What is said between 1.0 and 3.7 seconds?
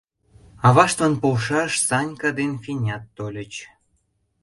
полшаш Санька ден Фенят тольыч.